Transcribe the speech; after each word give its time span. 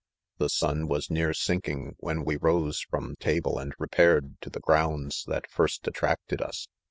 The 0.39 0.49
sun 0.49 0.87
was 0.87 1.11
near 1.11 1.31
sinking 1.31 1.93
when 1.99 2.25
we 2.25 2.35
rose 2.35 2.79
from 2.81 3.13
table 3.19 3.59
and 3.59 3.71
repaired 3.77 4.41
to 4.41 4.49
the 4.49 4.59
grounds 4.59 5.23
that 5.27 5.47
first 5.47 5.87
at 5.87 5.93
tracted 5.93 6.41
us. 6.41 6.67